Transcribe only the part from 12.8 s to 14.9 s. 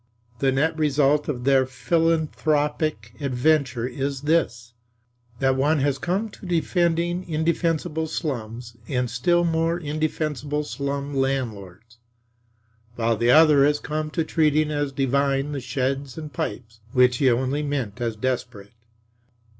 while the other has come to treating